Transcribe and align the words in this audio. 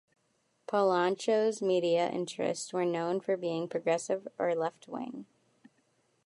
Polanco's 0.67 1.61
media 1.61 2.09
interests 2.09 2.73
were 2.73 2.85
known 2.85 3.19
for 3.19 3.37
being 3.37 3.67
progressive 3.67 4.27
or 4.39 4.55
left-wing. 4.55 5.27